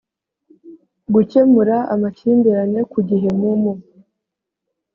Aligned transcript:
gukemura 1.13 1.77
amakimbirane 1.93 2.79
ku 2.91 2.99
gihe 3.09 3.29
mu 3.39 3.51
mu 3.61 3.73